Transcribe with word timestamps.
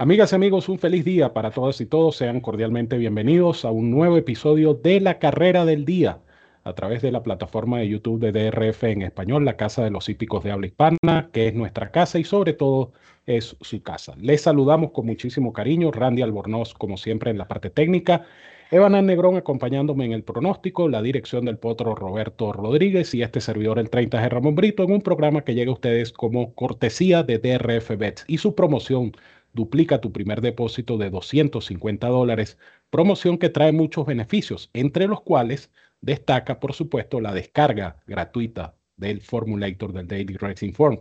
Amigas 0.00 0.30
y 0.30 0.36
amigos, 0.36 0.68
un 0.68 0.78
feliz 0.78 1.04
día 1.04 1.32
para 1.32 1.50
todas 1.50 1.80
y 1.80 1.86
todos. 1.86 2.14
Sean 2.14 2.40
cordialmente 2.40 2.96
bienvenidos 2.98 3.64
a 3.64 3.72
un 3.72 3.90
nuevo 3.90 4.16
episodio 4.16 4.74
de 4.74 5.00
La 5.00 5.18
Carrera 5.18 5.64
del 5.64 5.84
Día 5.84 6.20
a 6.62 6.72
través 6.74 7.02
de 7.02 7.10
la 7.10 7.24
plataforma 7.24 7.80
de 7.80 7.88
YouTube 7.88 8.20
de 8.20 8.30
DRF 8.30 8.84
en 8.84 9.02
español, 9.02 9.44
la 9.44 9.56
Casa 9.56 9.82
de 9.82 9.90
los 9.90 10.08
Hípicos 10.08 10.44
de 10.44 10.52
Habla 10.52 10.68
Hispana, 10.68 11.30
que 11.32 11.48
es 11.48 11.54
nuestra 11.54 11.90
casa 11.90 12.20
y 12.20 12.22
sobre 12.22 12.52
todo 12.52 12.92
es 13.26 13.56
su 13.60 13.82
casa. 13.82 14.14
Les 14.20 14.42
saludamos 14.42 14.92
con 14.92 15.04
muchísimo 15.04 15.52
cariño, 15.52 15.90
Randy 15.90 16.22
Albornoz 16.22 16.74
como 16.74 16.96
siempre 16.96 17.32
en 17.32 17.38
la 17.38 17.48
parte 17.48 17.68
técnica, 17.68 18.24
Evan 18.70 19.06
Negrón 19.06 19.38
acompañándome 19.38 20.04
en 20.04 20.12
el 20.12 20.22
pronóstico, 20.22 20.88
la 20.88 21.00
dirección 21.00 21.46
del 21.46 21.56
potro 21.56 21.94
Roberto 21.94 22.52
Rodríguez 22.52 23.14
y 23.14 23.22
este 23.22 23.40
servidor 23.40 23.78
el 23.78 23.88
30 23.88 24.20
de 24.20 24.28
Ramón 24.28 24.54
Brito 24.54 24.82
en 24.82 24.92
un 24.92 25.00
programa 25.00 25.42
que 25.42 25.54
llega 25.54 25.70
a 25.70 25.74
ustedes 25.74 26.12
como 26.12 26.54
cortesía 26.54 27.22
de 27.22 27.38
DRF 27.38 27.96
Bets 27.96 28.26
y 28.28 28.36
su 28.36 28.54
promoción 28.54 29.12
duplica 29.58 30.00
tu 30.00 30.12
primer 30.12 30.40
depósito 30.40 30.96
de 30.98 31.10
250 31.10 32.06
dólares, 32.06 32.58
promoción 32.90 33.38
que 33.38 33.48
trae 33.48 33.72
muchos 33.72 34.06
beneficios, 34.06 34.70
entre 34.72 35.08
los 35.08 35.20
cuales 35.22 35.72
destaca, 36.00 36.60
por 36.60 36.74
supuesto, 36.74 37.20
la 37.20 37.34
descarga 37.34 37.96
gratuita 38.06 38.76
del 38.96 39.20
Formulator 39.20 39.92
del 39.92 40.06
Daily 40.06 40.36
Racing 40.36 40.72
Form. 40.72 41.00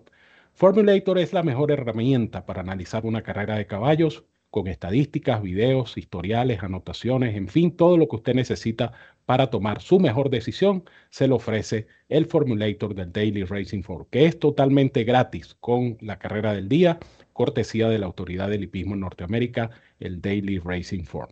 Formulator 0.54 1.20
es 1.20 1.34
la 1.34 1.44
mejor 1.44 1.72
herramienta 1.72 2.48
para 2.48 2.62
analizar 2.62 3.06
una 3.06 3.22
carrera 3.22 3.58
de 3.58 3.68
caballos 3.68 4.26
con 4.50 4.68
estadísticas, 4.68 5.44
videos, 5.44 5.96
historiales, 5.96 6.64
anotaciones, 6.64 7.36
en 7.36 7.48
fin, 7.50 7.76
todo 7.76 7.96
lo 7.96 8.08
que 8.08 8.16
usted 8.16 8.34
necesita 8.34 8.92
para 9.28 9.50
tomar 9.50 9.82
su 9.82 10.00
mejor 10.00 10.30
decisión, 10.30 10.86
se 11.10 11.28
lo 11.28 11.36
ofrece 11.36 11.88
el 12.08 12.28
Formulator 12.28 12.96
del 12.96 13.12
Daily 13.12 13.44
Racing 13.44 13.84
Form, 13.84 14.06
que 14.10 14.24
es 14.24 14.40
totalmente 14.40 15.04
gratis 15.04 15.54
con 15.60 15.98
la 16.00 16.18
carrera 16.18 16.54
del 16.54 16.70
día, 16.70 16.98
cortesía 17.34 17.90
de 17.90 18.00
la 18.00 18.06
Autoridad 18.06 18.50
del 18.50 18.64
Hipismo 18.64 18.94
en 18.94 19.02
Norteamérica, 19.02 19.70
el 20.00 20.22
Daily 20.22 20.60
Racing 20.60 21.04
Form. 21.04 21.30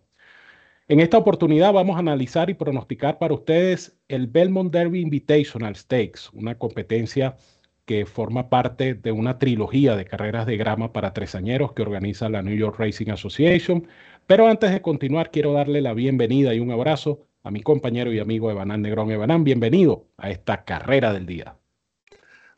En 0.90 1.00
esta 1.00 1.18
oportunidad 1.18 1.72
vamos 1.72 1.96
a 1.96 2.00
analizar 2.00 2.50
y 2.50 2.56
pronosticar 2.56 3.18
para 3.18 3.34
ustedes 3.34 3.98
el 4.10 4.28
Belmont 4.28 4.74
Derby 4.74 5.00
Invitational 5.00 5.78
Stakes, 5.78 6.30
una 6.34 6.58
competencia 6.58 7.38
que 7.86 8.06
forma 8.06 8.50
parte 8.50 8.94
de 8.94 9.14
una 9.14 9.40
trilogía 9.40 9.96
de 9.96 10.04
carreras 10.04 10.46
de 10.48 10.58
grama 10.58 10.92
para 10.92 11.14
tresañeros 11.14 11.72
que 11.72 11.84
organiza 11.84 12.28
la 12.28 12.42
New 12.42 12.58
York 12.58 12.78
Racing 12.78 13.10
Association. 13.10 13.88
Pero 14.28 14.48
antes 14.48 14.72
de 14.72 14.82
continuar, 14.82 15.32
quiero 15.32 15.54
darle 15.54 15.80
la 15.80 15.94
bienvenida 15.94 16.54
y 16.54 16.60
un 16.60 16.72
abrazo 16.72 17.26
a 17.46 17.52
mi 17.52 17.62
compañero 17.62 18.12
y 18.12 18.20
amigo 18.20 18.50
Evanán 18.50 18.82
Negrón. 18.82 19.12
Evanán, 19.12 19.44
bienvenido 19.44 20.08
a 20.18 20.32
esta 20.32 20.66
carrera 20.66 21.14
del 21.14 21.28
día. 21.28 21.56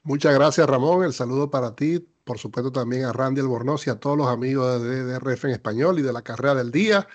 Muchas 0.04 0.34
gracias, 0.34 0.66
Ramón. 0.66 1.04
El 1.04 1.12
saludo 1.12 1.52
para 1.52 1.76
ti, 1.76 2.00
por 2.24 2.40
supuesto 2.40 2.72
también 2.72 3.04
a 3.04 3.12
Randy 3.12 3.42
Albornoz 3.42 3.86
y 3.86 3.90
a 3.90 4.00
todos 4.00 4.18
los 4.18 4.28
amigos 4.28 4.82
de 4.82 5.04
DRF 5.04 5.44
en 5.44 5.52
español 5.52 6.00
y 6.00 6.04
de 6.04 6.14
la 6.14 6.22
carrera 6.22 6.56
del 6.56 6.72
día 6.72 7.06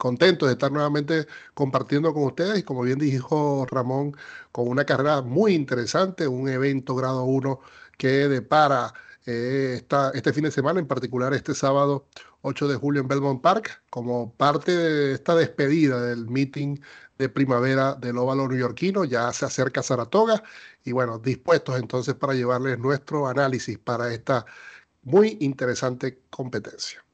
contento 0.00 0.46
de 0.46 0.52
estar 0.52 0.72
nuevamente 0.72 1.26
compartiendo 1.54 2.12
con 2.14 2.24
ustedes 2.24 2.58
y 2.58 2.62
como 2.62 2.82
bien 2.82 2.98
dijo 2.98 3.66
Ramón, 3.70 4.16
con 4.50 4.66
una 4.66 4.84
carrera 4.84 5.20
muy 5.20 5.54
interesante, 5.54 6.26
un 6.26 6.48
evento 6.48 6.96
grado 6.96 7.24
1 7.24 7.60
que 7.98 8.26
depara 8.26 8.94
eh, 9.26 9.82
este 10.14 10.32
fin 10.32 10.44
de 10.44 10.50
semana, 10.50 10.80
en 10.80 10.86
particular 10.86 11.34
este 11.34 11.54
sábado 11.54 12.06
8 12.42 12.68
de 12.68 12.76
julio 12.76 13.02
en 13.02 13.08
Belmont 13.08 13.42
Park, 13.42 13.82
como 13.90 14.32
parte 14.34 14.76
de 14.76 15.14
esta 15.14 15.34
despedida 15.34 16.00
del 16.02 16.26
meeting 16.28 16.78
de 17.18 17.28
primavera 17.28 17.94
del 17.94 18.18
óvalo 18.18 18.48
neoyorquino. 18.48 19.04
Ya 19.04 19.32
se 19.32 19.44
acerca 19.44 19.82
Saratoga 19.82 20.42
y 20.84 20.92
bueno, 20.92 21.18
dispuestos 21.18 21.78
entonces 21.78 22.14
para 22.14 22.34
llevarles 22.34 22.78
nuestro 22.78 23.28
análisis 23.28 23.78
para 23.78 24.12
esta 24.12 24.46
muy 25.02 25.36
interesante 25.40 26.20
competencia. 26.30 27.04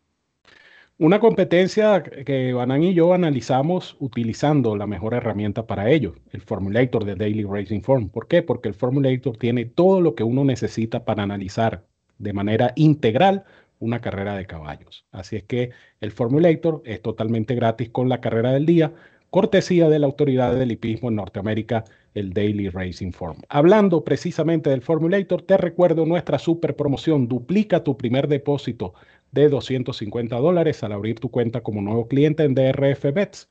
Una 0.98 1.20
competencia 1.20 2.02
que 2.02 2.54
Banan 2.54 2.82
y 2.82 2.94
yo 2.94 3.12
analizamos 3.12 3.96
utilizando 4.00 4.76
la 4.76 4.86
mejor 4.86 5.12
herramienta 5.12 5.66
para 5.66 5.90
ello, 5.90 6.14
el 6.32 6.40
Formulator 6.40 7.04
de 7.04 7.16
Daily 7.16 7.44
Racing 7.44 7.82
Form. 7.82 8.08
¿Por 8.08 8.28
qué? 8.28 8.42
Porque 8.42 8.68
el 8.68 8.74
Formulator 8.74 9.36
tiene 9.36 9.66
todo 9.66 10.00
lo 10.00 10.14
que 10.14 10.24
uno 10.24 10.42
necesita 10.42 11.04
para 11.04 11.22
analizar 11.22 11.84
de 12.18 12.32
manera 12.32 12.72
integral 12.76 13.44
una 13.78 14.00
carrera 14.00 14.36
de 14.36 14.46
caballos. 14.46 15.04
Así 15.12 15.36
es 15.36 15.44
que 15.44 15.70
el 16.00 16.10
Formulator 16.10 16.82
es 16.84 17.02
totalmente 17.02 17.54
gratis 17.54 17.90
con 17.90 18.08
la 18.08 18.20
carrera 18.20 18.52
del 18.52 18.66
día, 18.66 18.92
cortesía 19.30 19.88
de 19.88 19.98
la 19.98 20.06
autoridad 20.06 20.54
del 20.54 20.72
hipismo 20.72 21.08
en 21.08 21.16
Norteamérica, 21.16 21.84
el 22.14 22.32
Daily 22.32 22.70
Racing 22.70 23.12
Form. 23.12 23.38
Hablando 23.48 24.02
precisamente 24.02 24.70
del 24.70 24.80
Formulator, 24.80 25.42
te 25.42 25.58
recuerdo 25.58 26.06
nuestra 26.06 26.38
super 26.38 26.74
promoción, 26.74 27.28
duplica 27.28 27.84
tu 27.84 27.96
primer 27.96 28.28
depósito 28.28 28.94
de 29.32 29.48
250 29.48 30.36
dólares 30.36 30.82
al 30.82 30.92
abrir 30.92 31.20
tu 31.20 31.30
cuenta 31.30 31.60
como 31.62 31.82
nuevo 31.82 32.08
cliente 32.08 32.44
en 32.44 32.54
DRF 32.54 33.12
Bets, 33.12 33.50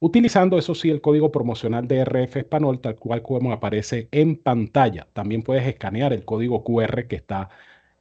utilizando 0.00 0.56
eso 0.56 0.74
sí 0.74 0.90
el 0.90 1.02
código 1.02 1.30
promocional 1.30 1.86
DRF 1.86 2.36
Español 2.36 2.80
tal 2.80 2.96
cual 2.96 3.20
como 3.20 3.52
aparece 3.52 4.08
en 4.12 4.36
pantalla. 4.36 5.08
También 5.12 5.42
puedes 5.42 5.66
escanear 5.66 6.12
el 6.12 6.24
código 6.24 6.64
QR 6.64 7.06
que 7.06 7.16
está 7.16 7.50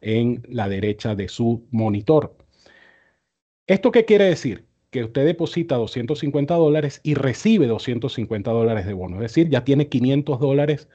en 0.02 0.44
la 0.50 0.69
derecha 0.69 1.16
de 1.16 1.28
su 1.30 1.68
monitor. 1.72 2.35
¿Esto 3.68 3.91
qué 3.91 4.06
quiere 4.06 4.25
decir? 4.25 4.66
Que 4.90 5.03
usted 5.03 5.25
deposita 5.25 5.75
250 5.75 6.56
dólares 6.56 7.02
y 7.03 7.16
recibe 7.16 7.68
250 7.68 8.52
dólares 8.52 8.86
de 8.86 8.94
bono. 8.94 9.18
Es 9.18 9.24
decir, 9.24 9.50
ya 9.50 9.63
tiene 9.63 9.90
500 9.90 10.40
dólares 10.40 10.88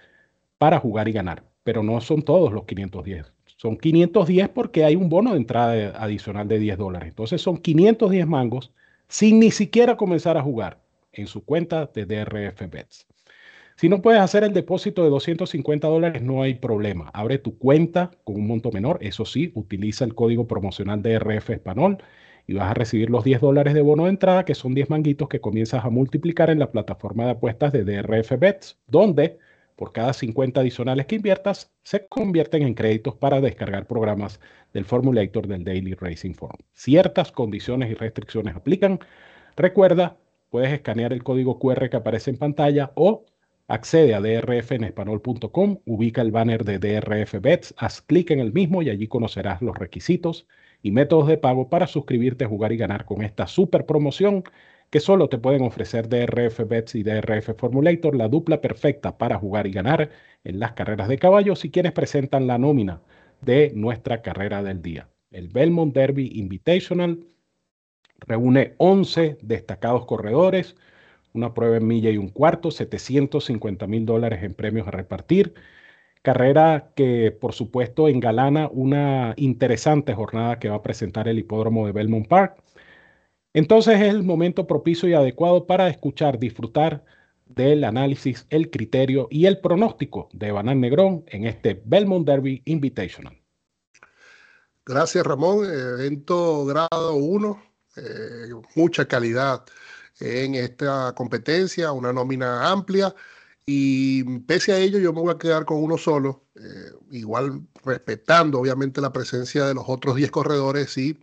para 0.58 0.78
jugar 0.78 1.08
y 1.08 1.12
ganar. 1.12 1.44
Pero 1.64 1.82
no 1.82 2.00
son 2.00 2.22
todos 2.22 2.52
los 2.52 2.64
510. 2.64 3.32
Son 3.56 3.76
510 3.76 4.48
porque 4.48 4.84
hay 4.84 4.96
un 4.96 5.08
bono 5.08 5.32
de 5.32 5.36
entrada 5.36 5.92
adicional 6.02 6.48
de 6.48 6.58
10 6.58 6.78
dólares. 6.78 7.10
Entonces 7.10 7.42
son 7.42 7.58
510 7.58 8.26
mangos 8.26 8.72
sin 9.08 9.38
ni 9.38 9.50
siquiera 9.50 9.96
comenzar 9.96 10.36
a 10.36 10.42
jugar 10.42 10.80
en 11.12 11.26
su 11.26 11.44
cuenta 11.44 11.86
de 11.86 12.06
DRF 12.06 12.70
Bets. 12.70 13.06
Si 13.76 13.88
no 13.88 14.02
puedes 14.02 14.20
hacer 14.20 14.44
el 14.44 14.52
depósito 14.52 15.02
de 15.02 15.10
250 15.10 15.88
dólares, 15.88 16.22
no 16.22 16.42
hay 16.42 16.54
problema. 16.54 17.10
Abre 17.14 17.38
tu 17.38 17.58
cuenta 17.58 18.10
con 18.24 18.36
un 18.36 18.46
monto 18.46 18.70
menor. 18.70 18.98
Eso 19.00 19.24
sí, 19.24 19.52
utiliza 19.54 20.04
el 20.04 20.14
código 20.14 20.46
promocional 20.46 21.02
DRF 21.02 21.50
Español 21.50 21.98
y 22.46 22.54
vas 22.54 22.70
a 22.70 22.74
recibir 22.74 23.10
los 23.10 23.24
10 23.24 23.40
dólares 23.40 23.74
de 23.74 23.82
bono 23.82 24.04
de 24.04 24.10
entrada, 24.10 24.44
que 24.44 24.54
son 24.54 24.74
10 24.74 24.90
manguitos 24.90 25.28
que 25.28 25.40
comienzas 25.40 25.84
a 25.84 25.90
multiplicar 25.90 26.50
en 26.50 26.58
la 26.58 26.70
plataforma 26.70 27.24
de 27.24 27.30
apuestas 27.32 27.72
de 27.72 27.84
DRF 27.84 28.38
Bets, 28.38 28.78
donde 28.86 29.38
por 29.76 29.92
cada 29.92 30.12
50 30.12 30.60
adicionales 30.60 31.06
que 31.06 31.16
inviertas, 31.16 31.72
se 31.82 32.06
convierten 32.06 32.62
en 32.62 32.74
créditos 32.74 33.16
para 33.16 33.40
descargar 33.40 33.86
programas 33.86 34.38
del 34.72 34.84
Formulator 34.84 35.46
del 35.48 35.64
Daily 35.64 35.94
Racing 35.94 36.34
Form. 36.34 36.58
Ciertas 36.72 37.32
condiciones 37.32 37.90
y 37.90 37.94
restricciones 37.94 38.54
aplican. 38.54 39.00
Recuerda, 39.56 40.16
puedes 40.50 40.72
escanear 40.72 41.12
el 41.12 41.24
código 41.24 41.58
QR 41.58 41.90
que 41.90 41.96
aparece 41.96 42.30
en 42.30 42.36
pantalla 42.36 42.92
o 42.94 43.24
accede 43.72 44.14
a 44.14 44.20
drfenespanol.com, 44.20 45.78
ubica 45.86 46.20
el 46.20 46.30
banner 46.30 46.62
de 46.62 46.78
DRF 46.78 47.40
Bets, 47.40 47.74
haz 47.78 48.02
clic 48.02 48.30
en 48.30 48.38
el 48.38 48.52
mismo 48.52 48.82
y 48.82 48.90
allí 48.90 49.08
conocerás 49.08 49.62
los 49.62 49.78
requisitos 49.78 50.46
y 50.82 50.90
métodos 50.90 51.26
de 51.26 51.38
pago 51.38 51.70
para 51.70 51.86
suscribirte, 51.86 52.44
jugar 52.44 52.72
y 52.72 52.76
ganar 52.76 53.06
con 53.06 53.22
esta 53.22 53.46
super 53.46 53.86
promoción 53.86 54.44
que 54.90 55.00
solo 55.00 55.30
te 55.30 55.38
pueden 55.38 55.62
ofrecer 55.62 56.06
DRF 56.06 56.68
Bets 56.68 56.96
y 56.96 57.02
DRF 57.02 57.56
Formulator, 57.56 58.14
la 58.14 58.28
dupla 58.28 58.60
perfecta 58.60 59.16
para 59.16 59.38
jugar 59.38 59.66
y 59.66 59.72
ganar 59.72 60.10
en 60.44 60.60
las 60.60 60.72
carreras 60.72 61.08
de 61.08 61.16
caballos 61.16 61.64
y 61.64 61.70
quienes 61.70 61.92
presentan 61.92 62.46
la 62.46 62.58
nómina 62.58 63.00
de 63.40 63.72
nuestra 63.74 64.20
carrera 64.20 64.62
del 64.62 64.82
día. 64.82 65.08
El 65.30 65.48
Belmont 65.48 65.94
Derby 65.94 66.30
Invitational 66.34 67.26
reúne 68.18 68.74
11 68.76 69.38
destacados 69.40 70.04
corredores, 70.04 70.76
una 71.34 71.54
prueba 71.54 71.76
en 71.76 71.86
milla 71.86 72.10
y 72.10 72.18
un 72.18 72.28
cuarto, 72.28 72.70
750 72.70 73.86
mil 73.86 74.06
dólares 74.06 74.42
en 74.42 74.54
premios 74.54 74.88
a 74.88 74.90
repartir. 74.90 75.54
Carrera 76.22 76.92
que, 76.94 77.32
por 77.32 77.52
supuesto, 77.52 78.08
engalana 78.08 78.68
una 78.72 79.34
interesante 79.36 80.14
jornada 80.14 80.58
que 80.58 80.68
va 80.68 80.76
a 80.76 80.82
presentar 80.82 81.28
el 81.28 81.38
hipódromo 81.38 81.86
de 81.86 81.92
Belmont 81.92 82.28
Park. 82.28 82.62
Entonces 83.54 84.00
es 84.00 84.08
el 84.08 84.22
momento 84.22 84.66
propicio 84.66 85.08
y 85.08 85.14
adecuado 85.14 85.66
para 85.66 85.88
escuchar, 85.88 86.38
disfrutar 86.38 87.04
del 87.46 87.84
análisis, 87.84 88.46
el 88.50 88.70
criterio 88.70 89.28
y 89.30 89.46
el 89.46 89.60
pronóstico 89.60 90.28
de 90.32 90.52
Banal 90.52 90.80
Negrón 90.80 91.24
en 91.26 91.46
este 91.46 91.80
Belmont 91.84 92.26
Derby 92.26 92.62
Invitational. 92.64 93.42
Gracias, 94.84 95.24
Ramón. 95.24 95.64
Evento 95.64 96.64
grado 96.64 97.14
1, 97.14 97.62
eh, 97.96 98.00
mucha 98.74 99.06
calidad 99.06 99.64
en 100.20 100.54
esta 100.54 101.12
competencia, 101.16 101.92
una 101.92 102.12
nómina 102.12 102.70
amplia. 102.70 103.14
Y 103.66 104.24
pese 104.40 104.72
a 104.72 104.78
ello, 104.78 104.98
yo 104.98 105.12
me 105.12 105.20
voy 105.20 105.34
a 105.34 105.38
quedar 105.38 105.64
con 105.64 105.82
uno 105.82 105.96
solo, 105.98 106.44
eh, 106.56 106.92
igual 107.12 107.62
respetando 107.84 108.58
obviamente 108.60 109.00
la 109.00 109.12
presencia 109.12 109.66
de 109.66 109.74
los 109.74 109.84
otros 109.86 110.16
10 110.16 110.30
corredores 110.30 110.96
y 110.98 111.18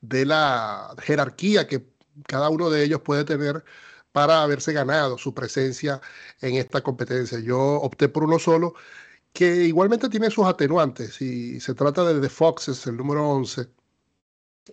de 0.00 0.26
la 0.26 0.94
jerarquía 1.02 1.66
que 1.66 1.86
cada 2.26 2.48
uno 2.50 2.70
de 2.70 2.84
ellos 2.84 3.00
puede 3.02 3.24
tener 3.24 3.64
para 4.12 4.42
haberse 4.42 4.72
ganado 4.72 5.18
su 5.18 5.34
presencia 5.34 6.00
en 6.40 6.56
esta 6.56 6.82
competencia. 6.82 7.40
Yo 7.40 7.58
opté 7.58 8.08
por 8.08 8.24
uno 8.24 8.38
solo, 8.38 8.74
que 9.32 9.64
igualmente 9.64 10.08
tiene 10.08 10.30
sus 10.30 10.46
atenuantes. 10.46 11.20
Y 11.22 11.60
se 11.60 11.74
trata 11.74 12.04
de 12.04 12.20
The 12.20 12.28
Foxes, 12.28 12.86
el 12.86 12.96
número 12.96 13.28
11, 13.28 13.68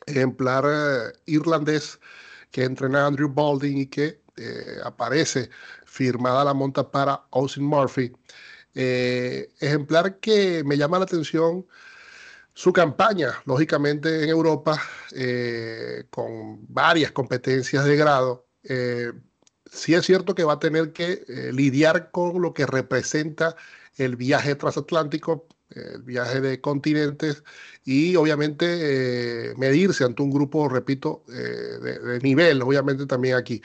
ejemplar 0.06 0.66
eh, 0.68 1.14
irlandés 1.26 2.00
que 2.52 2.64
entrena 2.64 3.06
Andrew 3.06 3.30
Balding 3.30 3.78
y 3.80 3.86
que 3.88 4.22
eh, 4.38 4.78
aparece 4.84 5.50
firmada 5.86 6.44
la 6.46 6.54
monta 6.54 6.90
para 6.90 7.26
Austin 7.32 7.64
Murphy. 7.66 8.12
Eh, 8.74 9.50
ejemplar 9.60 10.20
que 10.20 10.64
me 10.64 10.78
llama 10.78 11.00
la 11.00 11.06
atención 11.06 11.66
su 12.54 12.74
campaña, 12.74 13.42
lógicamente 13.46 14.24
en 14.24 14.30
Europa, 14.30 14.82
con 16.10 16.66
varias 16.68 17.12
competencias 17.12 17.86
de 17.86 17.96
grado. 17.96 18.46
sí 19.72 19.94
es 19.94 20.06
cierto 20.06 20.36
que 20.36 20.44
va 20.44 20.54
a 20.54 20.60
tener 20.60 20.92
que 20.92 21.24
lidiar 21.54 22.12
con 22.12 22.42
lo 22.42 22.54
que 22.54 22.66
representa 22.66 23.56
el 23.96 24.16
viaje 24.18 24.56
transatlántico, 24.56 25.48
el 25.72 26.02
viaje 26.04 26.42
de 26.42 26.62
continentes 26.62 27.44
y 27.86 28.16
obviamente 28.16 28.66
eh, 29.52 29.54
medirse 29.58 30.04
ante 30.04 30.22
un 30.22 30.32
grupo, 30.32 30.68
repito, 30.70 31.24
eh, 31.30 32.00
de, 32.02 32.20
nivel, 32.22 32.62
obviamente 32.62 33.06
también 33.06 33.36
aquí 33.36 33.62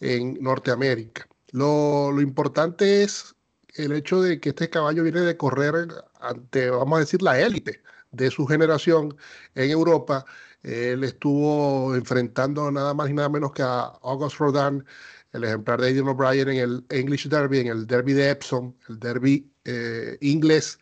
en 0.00 0.34
Norteamérica. 0.42 1.26
Lo, 1.52 2.10
lo, 2.12 2.20
importante 2.20 3.02
es 3.02 3.34
el 3.74 3.92
hecho 3.92 4.20
de 4.22 4.40
que 4.40 4.50
este 4.50 4.70
caballo 4.70 5.02
viene 5.02 5.20
de 5.20 5.36
correr 5.36 5.88
ante, 6.20 6.70
vamos 6.70 6.96
a 6.96 7.00
decir, 7.00 7.22
la 7.22 7.40
élite 7.40 7.82
de 8.12 8.30
su 8.30 8.46
generación 8.46 9.16
en 9.54 9.70
Europa. 9.70 10.24
Él 10.62 11.04
estuvo 11.04 11.94
enfrentando 11.94 12.70
nada 12.70 12.94
más 12.94 13.10
y 13.10 13.14
nada 13.14 13.28
menos 13.28 13.52
que 13.52 13.62
a 13.62 13.92
August 14.02 14.38
Rodin, 14.38 14.84
el 15.32 15.44
ejemplar 15.44 15.80
de 15.80 15.88
Aidan 15.88 16.08
O'Brien 16.08 16.48
en 16.48 16.56
el 16.56 16.84
English 16.90 17.28
Derby, 17.28 17.58
en 17.60 17.66
el 17.66 17.86
Derby 17.86 18.12
de 18.12 18.30
Epsom, 18.30 18.72
el 18.88 18.98
Derby 18.98 19.50
eh, 19.64 20.16
inglés. 20.20 20.78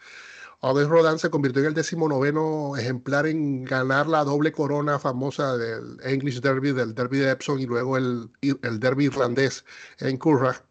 August 0.62 0.90
Rodin 0.90 1.18
se 1.18 1.28
convirtió 1.28 1.60
en 1.62 1.68
el 1.68 1.74
decimonoveno 1.74 2.76
ejemplar 2.76 3.26
en 3.26 3.64
ganar 3.64 4.06
la 4.06 4.22
doble 4.22 4.52
corona 4.52 4.96
famosa 4.98 5.56
del 5.56 5.98
English 6.04 6.40
Derby, 6.40 6.70
del 6.72 6.94
Derby 6.94 7.18
de 7.18 7.32
Epsom 7.32 7.58
y 7.58 7.66
luego 7.66 7.96
el, 7.96 8.30
el 8.40 8.78
Derby 8.78 9.06
irlandés 9.06 9.64
en 9.98 10.16
Curragh. 10.18 10.64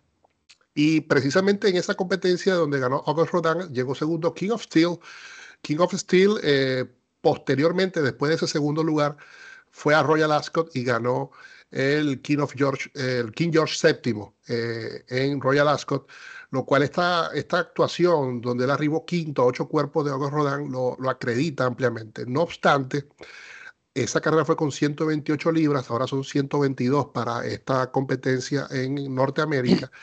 Y 0.74 1.02
precisamente 1.02 1.68
en 1.68 1.76
esa 1.76 1.96
competencia 1.96 2.54
donde 2.56 2.80
ganó 2.80 3.04
August 3.06 3.34
Rodin, 3.34 3.74
llegó 3.74 3.94
segundo 3.94 4.34
King 4.34 4.52
of 4.52 4.64
Steel. 4.64 4.98
King 5.62 5.80
of 5.80 5.94
Steel, 5.94 6.40
eh, 6.42 6.86
posteriormente, 7.20 8.02
después 8.02 8.30
de 8.30 8.36
ese 8.38 8.48
segundo 8.48 8.84
lugar, 8.86 9.18
fue 9.72 9.94
a 9.94 10.04
Royal 10.04 10.32
Ascot 10.32 10.74
y 10.74 10.86
ganó 10.86 11.32
el 11.72 12.22
King 12.22 12.40
of 12.40 12.54
George, 12.56 12.92
el 12.96 13.32
King 13.32 13.52
George 13.52 13.76
VII 13.82 14.24
eh, 14.48 15.04
en 15.08 15.42
Royal 15.42 15.68
Ascot 15.70 16.08
lo 16.52 16.66
cual 16.66 16.84
esta, 16.84 17.32
esta 17.34 17.60
actuación 17.60 18.42
donde 18.42 18.66
él 18.66 18.72
arribó 18.72 19.06
quinto 19.06 19.42
a 19.42 19.46
ocho 19.46 19.68
cuerpos 19.68 20.06
de 20.06 20.12
August 20.12 20.34
Rodin 20.34 20.72
lo, 20.72 20.98
lo 21.00 21.10
acredita 21.10 21.66
ampliamente. 21.66 22.26
No 22.28 22.42
obstante, 22.42 23.08
esa 23.94 24.22
carrera 24.22 24.46
fue 24.46 24.58
con 24.58 24.72
128 24.72 25.52
libras, 25.52 25.90
ahora 25.90 26.08
son 26.08 26.24
122 26.24 27.08
para 27.14 27.46
esta 27.46 27.92
competencia 27.92 28.68
en 28.72 29.14
Norteamérica. 29.16 29.92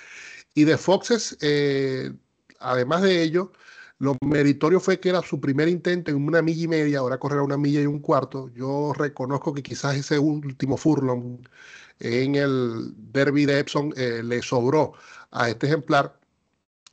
Y 0.54 0.64
de 0.64 0.76
Foxes, 0.76 1.36
eh, 1.40 2.12
además 2.58 3.02
de 3.02 3.22
ello, 3.22 3.52
lo 3.98 4.16
meritorio 4.20 4.80
fue 4.80 5.00
que 5.00 5.08
era 5.08 5.22
su 5.22 5.40
primer 5.40 5.68
intento 5.68 6.10
en 6.10 6.24
una 6.24 6.40
milla 6.42 6.64
y 6.64 6.68
media, 6.68 6.98
ahora 7.00 7.18
correrá 7.18 7.42
una 7.42 7.56
milla 7.56 7.80
y 7.80 7.86
un 7.86 7.98
cuarto. 8.00 8.48
Yo 8.54 8.92
reconozco 8.96 9.52
que 9.52 9.62
quizás 9.62 9.96
ese 9.96 10.18
último 10.18 10.76
furlong 10.76 11.38
en 12.00 12.36
el 12.36 12.92
derby 13.12 13.44
de 13.44 13.58
Epson 13.60 13.92
eh, 13.96 14.22
le 14.22 14.40
sobró 14.42 14.92
a 15.32 15.48
este 15.48 15.66
ejemplar, 15.66 16.18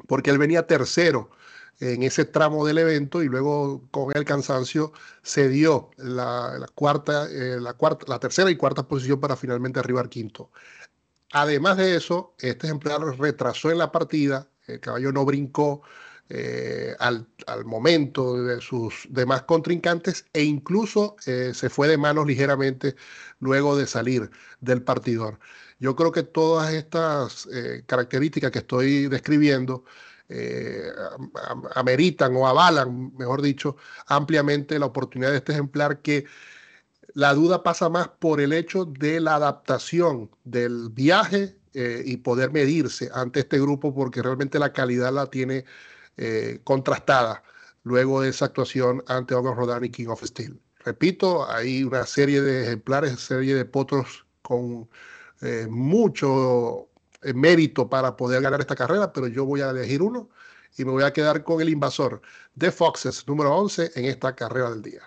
porque 0.07 0.31
él 0.31 0.39
venía 0.39 0.67
tercero 0.67 1.29
en 1.79 2.03
ese 2.03 2.25
tramo 2.25 2.65
del 2.65 2.77
evento 2.79 3.21
y 3.21 3.27
luego 3.27 3.83
con 3.91 4.15
el 4.15 4.25
cansancio 4.25 4.93
se 5.23 5.49
dio 5.49 5.91
la, 5.97 6.65
cuarta, 6.73 7.27
eh, 7.29 7.59
la, 7.59 7.73
cuarta, 7.73 8.05
la 8.07 8.19
tercera 8.19 8.49
y 8.49 8.55
cuarta 8.55 8.87
posición 8.87 9.19
para 9.19 9.35
finalmente 9.35 9.79
arribar 9.79 10.09
quinto. 10.09 10.51
Además 11.33 11.77
de 11.77 11.95
eso, 11.95 12.33
este 12.39 12.67
ejemplar 12.67 13.01
retrasó 13.19 13.71
en 13.71 13.77
la 13.77 13.91
partida, 13.91 14.47
el 14.67 14.79
caballo 14.79 15.11
no 15.11 15.25
brincó 15.25 15.81
eh, 16.27 16.95
al, 16.97 17.27
momento 17.65 18.41
de 18.43 18.59
sus 18.59 19.07
demás 19.09 19.43
contrincantes 19.43 20.25
e 20.33 20.41
incluso 20.43 21.15
eh, 21.27 21.51
se 21.53 21.69
fue 21.69 21.87
de 21.87 21.99
manos 21.99 22.25
ligeramente 22.25 22.95
luego 23.39 23.77
de 23.77 23.85
salir 23.85 24.31
del 24.59 24.81
partidor. 24.81 25.39
Yo 25.79 25.95
creo 25.95 26.11
que 26.11 26.23
todas 26.23 26.73
estas 26.73 27.47
eh, 27.53 27.83
características 27.85 28.49
que 28.49 28.59
estoy 28.59 29.07
describiendo 29.07 29.85
ameritan 31.75 32.35
o 32.35 32.47
avalan, 32.47 33.15
mejor 33.15 33.43
dicho, 33.43 33.77
ampliamente 34.07 34.79
la 34.79 34.87
oportunidad 34.87 35.29
de 35.29 35.37
este 35.37 35.51
ejemplar 35.51 36.01
que 36.01 36.25
la 37.13 37.35
duda 37.35 37.61
pasa 37.61 37.89
más 37.89 38.07
por 38.07 38.41
el 38.41 38.51
hecho 38.51 38.85
de 38.85 39.19
la 39.19 39.35
adaptación 39.35 40.31
del 40.43 40.89
viaje 40.89 41.55
y 41.73 42.17
poder 42.17 42.51
medirse 42.51 43.11
ante 43.13 43.41
este 43.41 43.59
grupo 43.59 43.93
porque 43.93 44.23
realmente 44.23 44.57
la 44.57 44.73
calidad 44.73 45.13
la 45.13 45.27
tiene 45.27 45.65
contrastada 46.63 47.43
luego 47.83 48.21
de 48.21 48.29
esa 48.29 48.45
actuación 48.45 49.03
ante 49.07 49.33
August 49.33 49.57
Rodin 49.57 49.85
y 49.85 49.89
King 49.89 50.07
of 50.07 50.23
Steel. 50.23 50.59
Repito, 50.85 51.49
hay 51.49 51.83
una 51.83 52.05
serie 52.05 52.41
de 52.41 52.63
ejemplares, 52.63 53.19
serie 53.19 53.55
de 53.55 53.65
potros 53.65 54.25
con 54.41 54.87
eh, 55.41 55.67
mucho 55.69 56.89
eh, 57.23 57.33
mérito 57.33 57.89
para 57.89 58.15
poder 58.15 58.41
ganar 58.41 58.59
esta 58.59 58.75
carrera, 58.75 59.11
pero 59.11 59.27
yo 59.27 59.45
voy 59.45 59.61
a 59.61 59.71
elegir 59.71 60.01
uno 60.01 60.29
y 60.77 60.85
me 60.85 60.91
voy 60.91 61.03
a 61.03 61.11
quedar 61.11 61.43
con 61.43 61.61
el 61.61 61.69
invasor 61.69 62.21
de 62.53 62.71
Foxes, 62.71 63.27
número 63.27 63.55
11 63.55 63.91
en 63.95 64.05
esta 64.05 64.35
carrera 64.35 64.69
del 64.69 64.81
día. 64.81 65.01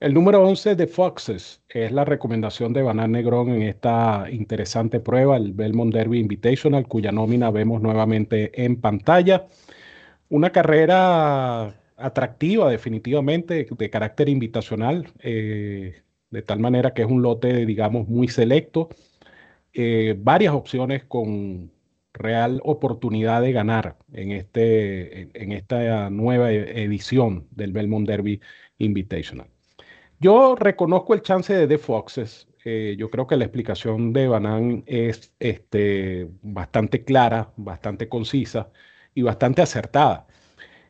El 0.00 0.14
número 0.14 0.42
11 0.42 0.76
de 0.76 0.86
Foxes 0.86 1.60
es 1.68 1.90
la 1.90 2.04
recomendación 2.04 2.72
de 2.72 2.82
Banan 2.82 3.12
Negrón 3.12 3.50
en 3.50 3.62
esta 3.62 4.26
interesante 4.30 5.00
prueba, 5.00 5.36
el 5.36 5.52
Belmont 5.52 5.92
Derby 5.92 6.20
Invitational, 6.20 6.86
cuya 6.86 7.10
nómina 7.10 7.50
vemos 7.50 7.80
nuevamente 7.80 8.64
en 8.64 8.80
pantalla. 8.80 9.46
Una 10.28 10.50
carrera 10.50 11.74
atractiva, 11.96 12.70
definitivamente, 12.70 13.66
de 13.70 13.90
carácter 13.90 14.28
invitacional. 14.28 15.12
Eh, 15.20 16.02
de 16.30 16.42
tal 16.42 16.60
manera 16.60 16.94
que 16.94 17.02
es 17.02 17.08
un 17.08 17.22
lote, 17.22 17.66
digamos, 17.66 18.08
muy 18.08 18.28
selecto, 18.28 18.88
eh, 19.72 20.14
varias 20.18 20.54
opciones 20.54 21.04
con 21.04 21.70
real 22.12 22.60
oportunidad 22.64 23.42
de 23.42 23.52
ganar 23.52 23.96
en, 24.12 24.32
este, 24.32 25.30
en 25.40 25.52
esta 25.52 26.10
nueva 26.10 26.52
e, 26.52 26.84
edición 26.84 27.46
del 27.50 27.72
Belmont 27.72 28.08
Derby 28.08 28.40
Invitational. 28.78 29.48
Yo 30.20 30.56
reconozco 30.56 31.14
el 31.14 31.22
chance 31.22 31.54
de 31.54 31.66
The 31.68 31.78
Foxes. 31.78 32.48
Eh, 32.64 32.96
yo 32.98 33.08
creo 33.10 33.26
que 33.26 33.36
la 33.36 33.44
explicación 33.44 34.12
de 34.12 34.28
Banan 34.28 34.82
es 34.86 35.32
este, 35.38 36.28
bastante 36.42 37.04
clara, 37.04 37.52
bastante 37.56 38.08
concisa 38.08 38.70
y 39.18 39.22
bastante 39.22 39.62
acertada 39.62 40.28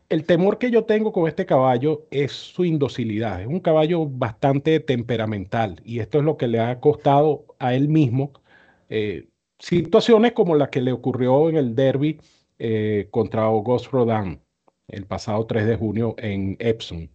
el 0.08 0.24
temor 0.24 0.58
que 0.58 0.70
yo 0.70 0.84
tengo 0.84 1.12
con 1.12 1.28
este 1.28 1.46
caballo 1.46 2.06
es 2.10 2.32
su 2.32 2.64
indocilidad. 2.64 3.40
Es 3.42 3.46
un 3.46 3.60
caballo 3.60 4.06
bastante 4.06 4.80
temperamental 4.80 5.80
y 5.84 6.00
esto 6.00 6.18
es 6.18 6.24
lo 6.24 6.36
que 6.36 6.48
le 6.48 6.60
ha 6.60 6.80
costado 6.80 7.46
a 7.58 7.74
él 7.74 7.88
mismo 7.88 8.32
eh, 8.88 9.28
situaciones 9.58 10.32
como 10.32 10.54
la 10.56 10.70
que 10.70 10.80
le 10.80 10.92
ocurrió 10.92 11.48
en 11.50 11.56
el 11.56 11.74
derby 11.74 12.20
eh, 12.58 13.08
contra 13.10 13.44
August 13.44 13.86
Rodin 13.92 14.40
el 14.88 15.06
pasado 15.06 15.46
3 15.46 15.66
de 15.66 15.76
junio 15.76 16.14
en 16.18 16.56
Epsom. 16.60 17.08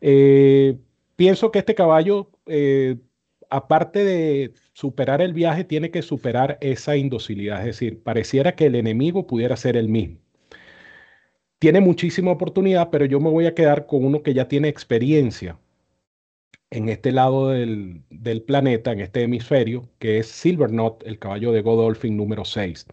Eh, 0.00 0.78
pienso 1.16 1.50
que 1.50 1.58
este 1.60 1.74
caballo, 1.74 2.30
aparte 3.50 4.04
de 4.04 4.54
superar 4.72 5.20
el 5.22 5.34
viaje, 5.34 5.64
tiene 5.64 5.90
que 5.90 6.02
superar 6.02 6.58
esa 6.60 6.96
indocilidad. 6.96 7.60
Es 7.60 7.66
decir, 7.66 8.02
pareciera 8.02 8.54
que 8.56 8.66
el 8.66 8.74
enemigo 8.76 9.26
pudiera 9.26 9.56
ser 9.56 9.76
el 9.76 9.88
mismo 9.88 10.23
tiene 11.64 11.80
muchísima 11.80 12.30
oportunidad, 12.30 12.90
pero 12.90 13.06
yo 13.06 13.20
me 13.20 13.30
voy 13.30 13.46
a 13.46 13.54
quedar 13.54 13.86
con 13.86 14.04
uno 14.04 14.22
que 14.22 14.34
ya 14.34 14.48
tiene 14.48 14.68
experiencia 14.68 15.56
en 16.68 16.90
este 16.90 17.10
lado 17.10 17.48
del, 17.48 18.02
planeta, 18.46 18.92
en 18.92 19.00
este 19.00 19.22
hemisferio, 19.22 19.88
que 19.98 20.18
es 20.18 20.26
Silver 20.26 20.68
Knot, 20.68 21.02
el 21.06 21.18
caballo 21.18 21.52
de 21.52 21.62
Godolphin 21.62 22.18
número 22.18 22.44
6. 22.44 22.86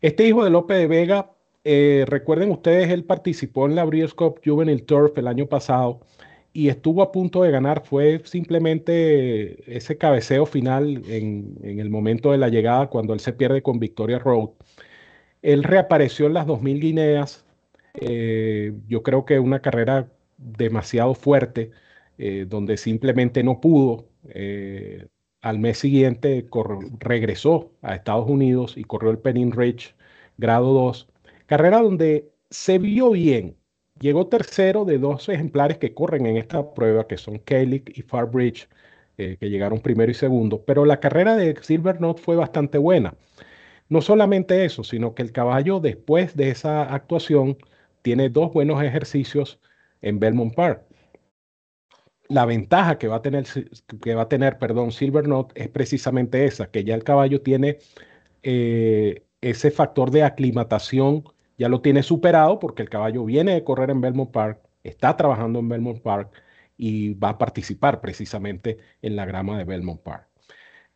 Este 0.00 0.26
hijo 0.26 0.42
de 0.44 0.48
Lope 0.48 0.72
de 0.72 0.86
Vega, 0.86 1.32
eh, 1.64 2.06
recuerden 2.08 2.50
ustedes, 2.50 2.88
él 2.88 3.04
participó 3.04 3.66
en 3.66 3.74
la 3.74 3.84
Breeders' 3.84 4.14
Cup 4.14 4.40
Juvenile 4.42 4.80
Turf 4.80 5.18
el 5.18 5.28
año 5.28 5.46
pasado 5.46 6.00
y 6.54 6.68
estuvo 6.70 7.02
a 7.02 7.12
punto 7.12 7.42
de 7.42 7.50
ganar. 7.50 7.84
Fue 7.84 8.22
simplemente 8.24 9.76
ese 9.76 9.98
cabeceo 9.98 10.46
final 10.46 11.02
en, 11.06 11.58
en 11.62 11.80
el 11.80 11.90
momento 11.90 12.32
de 12.32 12.38
la 12.38 12.48
llegada, 12.48 12.86
cuando 12.88 13.12
él 13.12 13.20
se 13.20 13.34
pierde 13.34 13.60
con 13.62 13.78
Victoria 13.78 14.18
Road. 14.18 14.52
Él 15.42 15.64
reapareció 15.64 16.26
en 16.28 16.32
las 16.34 16.46
2000 16.46 16.80
Guineas, 16.80 17.44
eh, 17.94 18.72
yo 18.88 19.02
creo 19.02 19.24
que 19.24 19.38
una 19.38 19.60
carrera 19.60 20.10
demasiado 20.38 21.14
fuerte, 21.14 21.70
eh, 22.18 22.46
donde 22.48 22.76
simplemente 22.76 23.42
no 23.42 23.60
pudo. 23.60 24.08
Eh, 24.28 25.06
al 25.42 25.58
mes 25.58 25.78
siguiente 25.78 26.46
regresó 26.98 27.72
a 27.82 27.94
Estados 27.94 28.28
Unidos 28.28 28.76
y 28.76 28.84
corrió 28.84 29.10
el 29.10 29.18
Penning 29.18 29.52
Ridge 29.52 29.94
grado 30.36 30.72
2. 30.72 31.08
Carrera 31.46 31.80
donde 31.80 32.30
se 32.50 32.78
vio 32.78 33.10
bien, 33.12 33.56
llegó 34.00 34.26
tercero 34.28 34.84
de 34.84 34.98
dos 34.98 35.28
ejemplares 35.28 35.78
que 35.78 35.94
corren 35.94 36.26
en 36.26 36.36
esta 36.36 36.74
prueba, 36.74 37.06
que 37.06 37.16
son 37.16 37.38
Kalik 37.38 37.96
y 37.96 38.02
Farbridge, 38.02 38.68
que 39.16 39.50
llegaron 39.50 39.80
primero 39.80 40.10
y 40.10 40.14
segundo, 40.14 40.64
pero 40.64 40.86
la 40.86 40.98
carrera 41.00 41.36
de 41.36 41.54
Silver 41.62 42.00
Note 42.00 42.22
fue 42.22 42.36
bastante 42.36 42.78
buena. 42.78 43.14
No 43.90 44.00
solamente 44.02 44.64
eso, 44.64 44.84
sino 44.84 45.14
que 45.14 45.22
el 45.22 45.32
caballo 45.32 45.80
después 45.80 46.36
de 46.36 46.50
esa 46.50 46.82
actuación 46.94 47.58
tiene 48.02 48.28
dos 48.28 48.52
buenos 48.52 48.82
ejercicios 48.82 49.60
en 50.02 50.18
Belmont 50.18 50.54
Park. 50.54 50.82
La 52.28 52.44
ventaja 52.46 52.98
que 52.98 53.08
va 53.08 53.16
a 53.16 53.22
tener, 53.22 53.44
que 54.00 54.14
va 54.14 54.22
a 54.22 54.28
tener 54.28 54.58
perdón, 54.58 54.92
Silver 54.92 55.26
Note 55.26 55.60
es 55.60 55.68
precisamente 55.68 56.44
esa, 56.44 56.70
que 56.70 56.84
ya 56.84 56.94
el 56.94 57.04
caballo 57.04 57.42
tiene 57.42 57.78
eh, 58.42 59.24
ese 59.40 59.70
factor 59.70 60.10
de 60.10 60.22
aclimatación, 60.22 61.24
ya 61.58 61.68
lo 61.68 61.80
tiene 61.80 62.02
superado 62.02 62.58
porque 62.58 62.82
el 62.82 62.90
caballo 62.90 63.24
viene 63.24 63.54
de 63.54 63.64
correr 63.64 63.90
en 63.90 64.00
Belmont 64.00 64.30
Park, 64.30 64.60
está 64.84 65.16
trabajando 65.16 65.58
en 65.58 65.68
Belmont 65.68 66.00
Park 66.00 66.30
y 66.76 67.14
va 67.14 67.30
a 67.30 67.38
participar 67.38 68.00
precisamente 68.00 68.78
en 69.02 69.16
la 69.16 69.26
grama 69.26 69.58
de 69.58 69.64
Belmont 69.64 70.00
Park. 70.00 70.30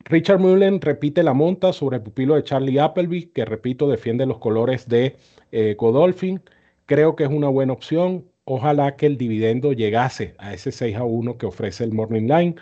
Richard 0.04 0.38
Mullen 0.38 0.80
repite 0.80 1.22
la 1.22 1.32
monta 1.32 1.72
sobre 1.72 1.96
el 1.96 2.02
pupilo 2.02 2.34
de 2.34 2.44
Charlie 2.44 2.78
Appleby, 2.78 3.26
que 3.26 3.44
repito, 3.44 3.88
defiende 3.88 4.26
los 4.26 4.38
colores 4.38 4.88
de 4.88 5.16
eh, 5.50 5.74
Godolphin. 5.78 6.42
Creo 6.86 7.16
que 7.16 7.24
es 7.24 7.30
una 7.30 7.48
buena 7.48 7.72
opción. 7.72 8.26
Ojalá 8.44 8.96
que 8.96 9.06
el 9.06 9.16
dividendo 9.16 9.72
llegase 9.72 10.34
a 10.38 10.52
ese 10.54 10.70
6 10.72 10.96
a 10.96 11.04
1 11.04 11.38
que 11.38 11.46
ofrece 11.46 11.84
el 11.84 11.92
Morning 11.92 12.28
Line. 12.28 12.56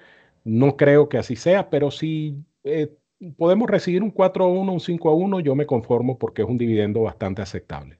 No 0.44 0.76
creo 0.76 1.08
que 1.08 1.18
así 1.18 1.36
sea, 1.36 1.70
pero 1.70 1.90
si 1.90 2.36
eh, 2.64 2.94
podemos 3.36 3.68
recibir 3.68 4.02
un 4.02 4.10
4 4.10 4.44
a 4.44 4.48
1, 4.48 4.72
un 4.72 4.80
5 4.80 5.10
a 5.10 5.14
1, 5.14 5.40
yo 5.40 5.54
me 5.54 5.66
conformo 5.66 6.18
porque 6.18 6.42
es 6.42 6.48
un 6.48 6.58
dividendo 6.58 7.02
bastante 7.02 7.42
aceptable. 7.42 7.98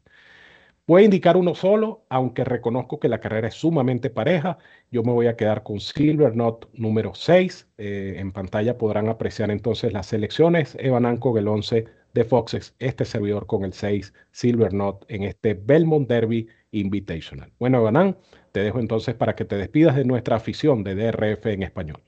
Voy 0.87 1.03
a 1.03 1.05
indicar 1.05 1.37
uno 1.37 1.55
solo, 1.55 2.05
aunque 2.09 2.45
reconozco 2.45 2.99
que 2.99 3.09
la 3.09 3.21
carrera 3.21 3.49
es 3.49 3.55
sumamente 3.55 4.11
pareja. 4.11 4.59
Yo 4.91 5.03
me 5.05 5.13
voy 5.13 5.29
a 5.29 5.37
quedar 5.37 5.63
con 5.63 5.79
Silver 5.81 6.33
Knot 6.33 6.69
número 6.75 7.15
6. 7.15 7.69
Eh, 7.79 8.17
en 8.19 8.33
pantalla 8.33 8.79
podrán 8.79 9.09
apreciar 9.09 9.51
entonces 9.53 9.93
las 9.93 10.07
selecciones. 10.07 10.77
Evan 10.81 11.17
con 11.19 11.39
el 11.39 11.47
11 11.49 11.87
de 12.15 12.25
Foxes, 12.25 12.75
este 12.79 13.05
servidor 13.05 13.47
con 13.47 13.65
el 13.65 13.73
6 13.73 14.13
Silver 14.31 14.71
Knot 14.71 15.05
en 15.09 15.25
este 15.25 15.55
Belmont 15.55 16.09
Derby 16.09 16.49
Invitational. 16.73 17.53
Bueno, 17.59 17.87
Evan, 17.87 18.17
te 18.53 18.61
dejo 18.61 18.79
entonces 18.79 19.15
para 19.15 19.35
que 19.35 19.45
te 19.45 19.57
despidas 19.57 19.97
de 19.97 20.05
nuestra 20.05 20.37
afición 20.37 20.85
de 20.85 20.95
DRF 20.95 21.47
en 21.47 21.63
español. 21.63 22.03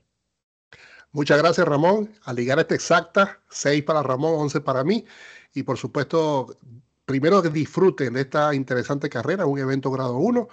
Muchas 1.11 1.37
gracias, 1.37 1.65
Ramón. 1.67 2.11
A 2.23 2.33
ligar 2.33 2.59
esta 2.59 2.75
exacta, 2.75 3.39
6 3.49 3.83
para 3.83 4.03
Ramón, 4.03 4.35
11 4.35 4.61
para 4.61 4.83
mí. 4.83 5.05
Y 5.53 5.63
por 5.63 5.77
supuesto, 5.77 6.57
primero 7.05 7.41
que 7.41 7.49
disfruten 7.49 8.13
de 8.13 8.21
esta 8.21 8.53
interesante 8.53 9.09
carrera, 9.09 9.45
un 9.45 9.57
evento 9.57 9.89
grado 9.91 10.17
1, 10.17 10.49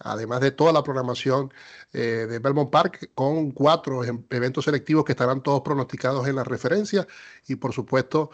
además 0.00 0.40
de 0.40 0.50
toda 0.50 0.72
la 0.72 0.82
programación 0.82 1.52
eh, 1.92 2.26
de 2.28 2.38
Belmont 2.38 2.70
Park, 2.70 3.10
con 3.14 3.52
cuatro 3.52 4.04
em, 4.04 4.24
eventos 4.30 4.64
selectivos 4.64 5.04
que 5.04 5.12
estarán 5.12 5.42
todos 5.42 5.60
pronosticados 5.60 6.26
en 6.26 6.36
la 6.36 6.44
referencia 6.44 7.06
y 7.46 7.56
por 7.56 7.72
supuesto 7.72 8.30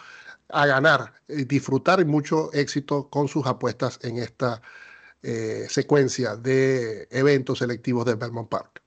a 0.48 0.66
ganar, 0.66 1.12
y 1.28 1.44
disfrutar 1.44 2.00
y 2.00 2.04
mucho 2.04 2.52
éxito 2.52 3.08
con 3.08 3.28
sus 3.28 3.46
apuestas 3.46 3.98
en 4.02 4.18
esta 4.18 4.62
eh, 5.22 5.66
secuencia 5.68 6.36
de 6.36 7.08
eventos 7.10 7.58
selectivos 7.58 8.04
de 8.04 8.14
Belmont 8.14 8.48
Park. 8.48 8.82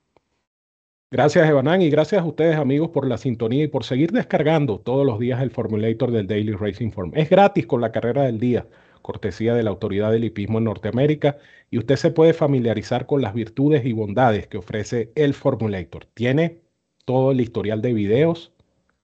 Gracias, 1.11 1.49
Evanán, 1.49 1.81
y 1.81 1.89
gracias 1.89 2.21
a 2.21 2.25
ustedes, 2.25 2.55
amigos, 2.55 2.89
por 2.89 3.07
la 3.07 3.17
sintonía 3.17 3.63
y 3.63 3.67
por 3.67 3.83
seguir 3.83 4.11
descargando 4.11 4.79
todos 4.79 5.05
los 5.05 5.19
días 5.19 5.41
el 5.41 5.49
formulator 5.49 6.11
del 6.11 6.27
Daily 6.27 6.53
Racing 6.53 6.91
Form. 6.91 7.11
Es 7.15 7.31
gratis 7.31 7.65
con 7.65 7.81
la 7.81 7.91
carrera 7.91 8.23
del 8.23 8.39
día, 8.39 8.67
cortesía 9.01 9.55
de 9.55 9.63
la 9.63 9.71
Autoridad 9.71 10.11
del 10.11 10.23
Hipismo 10.23 10.59
en 10.59 10.65
Norteamérica, 10.65 11.37
y 11.71 11.79
usted 11.79 11.95
se 11.95 12.11
puede 12.11 12.33
familiarizar 12.33 13.07
con 13.07 13.23
las 13.23 13.33
virtudes 13.33 13.83
y 13.85 13.91
bondades 13.91 14.45
que 14.45 14.59
ofrece 14.59 15.11
el 15.15 15.33
Formulator. 15.33 16.05
Tiene 16.13 16.61
todo 17.05 17.31
el 17.31 17.41
historial 17.41 17.81
de 17.81 17.93
videos, 17.93 18.53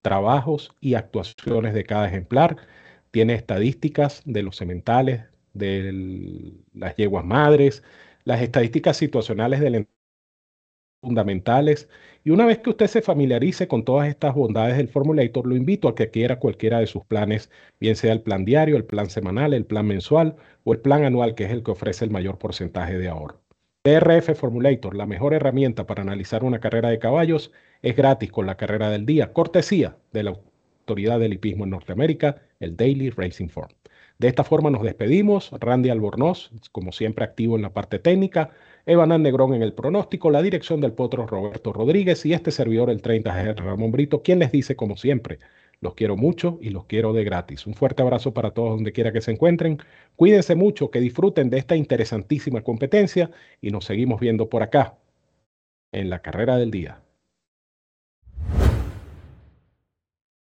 trabajos 0.06 0.72
y 0.82 0.94
actuaciones 0.94 1.74
de 1.74 1.84
cada 1.84 2.08
ejemplar. 2.08 2.58
Tiene 3.10 3.34
estadísticas 3.34 4.22
de 4.26 4.44
los 4.44 4.56
sementales, 4.56 5.24
de 5.54 6.54
las 6.74 6.96
yeguas 6.96 7.26
madres, 7.26 7.82
las 8.24 8.40
estadísticas 8.44 8.98
situacionales 8.98 9.62
del 9.62 9.88
fundamentales. 11.02 11.90
Y 12.24 12.30
una 12.30 12.46
vez 12.46 12.60
que 12.60 12.70
usted 12.70 12.86
se 12.88 13.02
familiarice 13.02 13.68
con 13.68 13.84
todas 13.84 14.08
estas 14.08 14.36
bondades 14.36 14.78
del 14.78 14.90
Formulator, 14.90 15.48
lo 15.48 15.56
invito 15.56 15.88
a 15.88 15.96
que 15.96 16.12
quiera 16.12 16.38
cualquiera 16.38 16.80
de 16.80 16.88
sus 16.88 17.04
planes, 17.06 17.50
bien 17.80 17.96
sea 17.96 18.14
el 18.14 18.22
plan 18.22 18.46
diario, 18.46 18.78
el 18.78 18.86
plan 18.86 19.10
semanal, 19.10 19.56
el 19.56 19.66
plan 19.66 19.88
mensual 19.88 20.36
o 20.66 20.74
el 20.74 20.82
plan 20.82 21.04
anual, 21.04 21.34
que 21.34 21.46
es 21.46 21.52
el 21.52 21.64
que 21.64 21.72
ofrece 21.72 22.06
el 22.06 22.12
mayor 22.12 22.38
porcentaje 22.38 22.98
de 23.00 23.08
ahorro. 23.10 23.42
DRF 23.84 24.36
Formulator, 24.36 24.96
la 24.96 25.06
mejor 25.06 25.34
herramienta 25.36 25.86
para 25.86 26.02
analizar 26.02 26.44
una 26.44 26.60
carrera 26.60 26.90
de 26.90 27.00
caballos, 27.00 27.52
es 27.86 27.96
gratis 27.96 28.32
con 28.32 28.48
la 28.48 28.58
carrera 28.58 28.90
del 28.90 29.06
día, 29.06 29.32
cortesía 29.32 29.96
de 30.12 30.24
la 30.24 30.32
autoridad 30.32 31.20
del 31.20 31.34
hipismo 31.34 31.66
en 31.66 31.70
Norteamérica, 31.70 32.42
el 32.60 32.76
Daily 32.76 33.12
Racing 33.12 33.48
Form. 33.48 33.70
De 34.18 34.28
esta 34.28 34.44
forma 34.44 34.72
nos 34.72 34.82
despedimos. 34.82 35.52
Randy 35.52 35.92
Albornoz, 35.92 36.50
como 36.72 36.92
siempre 36.92 37.24
activo 37.26 37.56
en 37.56 37.62
la 37.62 37.74
parte 37.74 38.00
técnica. 38.00 38.50
Evan 38.88 39.22
Negrón 39.22 39.54
en 39.54 39.62
el 39.62 39.74
pronóstico, 39.74 40.32
la 40.32 40.42
dirección 40.42 40.82
del 40.82 40.94
potro 40.94 41.28
Roberto 41.28 41.74
Rodríguez 41.74 42.26
y 42.26 42.34
este 42.34 42.50
servidor 42.50 42.90
el 42.90 43.04
30G 43.04 43.56
Ramón 43.58 43.92
Brito, 43.92 44.24
quien 44.24 44.40
les 44.40 44.52
dice 44.52 44.76
como 44.76 44.98
siempre, 44.98 45.38
los 45.80 45.94
quiero 45.94 46.18
mucho 46.18 46.58
y 46.62 46.72
los 46.72 46.86
quiero 46.86 47.14
de 47.14 47.24
gratis. 47.24 47.68
Un 47.68 47.76
fuerte 47.76 48.02
abrazo 48.02 48.34
para 48.34 48.50
todos 48.50 48.72
donde 48.72 48.94
quiera 48.94 49.14
que 49.14 49.22
se 49.22 49.30
encuentren. 49.30 49.78
Cuídense 50.16 50.56
mucho, 50.56 50.90
que 50.90 51.02
disfruten 51.02 51.52
de 51.52 51.60
esta 51.60 51.76
interesantísima 51.76 52.62
competencia 52.62 53.30
y 53.62 53.70
nos 53.70 53.86
seguimos 53.86 54.20
viendo 54.20 54.50
por 54.50 54.64
acá 54.64 54.98
en 55.92 56.10
la 56.10 56.24
carrera 56.24 56.58
del 56.58 56.72
día. 56.72 57.05